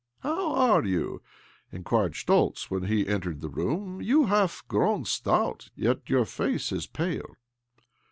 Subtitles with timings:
[0.21, 1.21] "How are you?"
[1.71, 6.87] inquired Schtoltz when he entered the room." You have grown stout, yet your face is
[6.87, 7.35] pale."